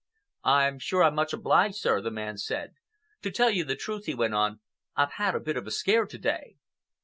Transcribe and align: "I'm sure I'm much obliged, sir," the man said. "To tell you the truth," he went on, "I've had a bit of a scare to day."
"I'm 0.45 0.79
sure 0.79 1.03
I'm 1.03 1.13
much 1.13 1.31
obliged, 1.31 1.75
sir," 1.75 2.01
the 2.01 2.09
man 2.09 2.35
said. 2.39 2.73
"To 3.21 3.29
tell 3.29 3.51
you 3.51 3.63
the 3.63 3.75
truth," 3.75 4.05
he 4.07 4.15
went 4.15 4.33
on, 4.33 4.59
"I've 4.95 5.11
had 5.11 5.35
a 5.35 5.39
bit 5.39 5.57
of 5.57 5.67
a 5.67 5.71
scare 5.71 6.07
to 6.07 6.17
day." 6.17 6.57